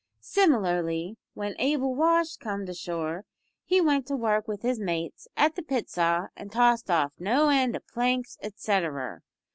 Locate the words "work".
4.15-4.47